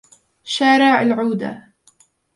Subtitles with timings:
[0.43, 1.73] شارعُ العودة